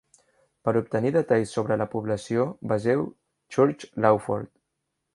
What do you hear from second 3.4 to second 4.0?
Church